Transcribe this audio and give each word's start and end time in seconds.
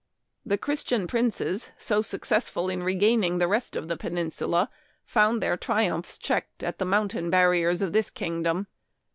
The 0.43 0.57
Christian 0.57 1.05
princes, 1.05 1.69
so 1.77 2.01
successful 2.01 2.69
in 2.71 2.81
regaining 2.81 3.37
the 3.37 3.47
rest 3.47 3.75
of 3.75 3.87
the 3.87 3.95
peninsula, 3.95 4.71
found 5.05 5.43
their 5.43 5.55
triumphs 5.57 6.17
checked 6.17 6.63
at 6.63 6.79
the 6.79 6.85
mountain 6.85 7.29
barriers 7.29 7.83
of 7.83 7.93
this 7.93 8.09
kingdom. 8.09 8.65